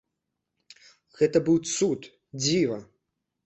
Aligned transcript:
Гэта 1.21 1.37
быў 1.51 1.57
цуд, 1.77 2.11
дзіва. 2.43 2.85